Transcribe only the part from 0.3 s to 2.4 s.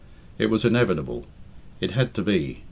It was inevitable; it had to